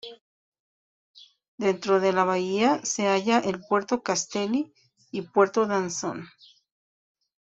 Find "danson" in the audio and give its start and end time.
5.67-6.27